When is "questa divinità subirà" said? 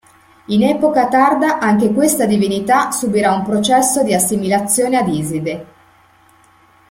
1.93-3.33